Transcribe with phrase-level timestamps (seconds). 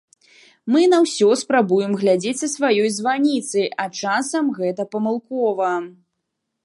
[0.75, 5.69] Мы на ўсё спрабуем глядзець са сваёй званіцы, а часам гэта памылкова.